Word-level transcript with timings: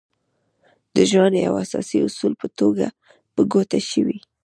د 0.95 0.97
ژوند 1.11 1.33
يو 1.45 1.53
اساسي 1.63 1.97
اصول 2.07 2.33
په 3.35 3.41
ګوته 3.51 3.79
شوی. 3.91 4.17